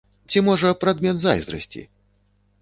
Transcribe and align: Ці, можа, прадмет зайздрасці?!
Ці, 0.31 0.37
можа, 0.47 0.71
прадмет 0.83 1.19
зайздрасці?! 1.25 1.85